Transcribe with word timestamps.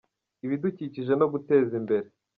ibidukikije 0.45 1.13
no 1.19 1.25
guteza 1.33 1.73
imbere. 1.81 2.07